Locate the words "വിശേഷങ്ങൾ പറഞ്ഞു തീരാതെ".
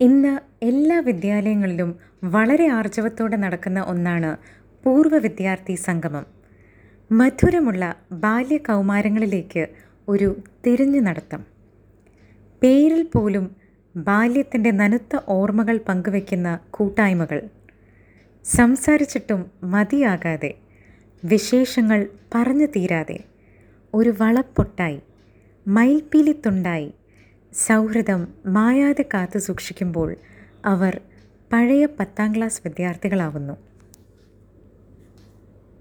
21.24-23.18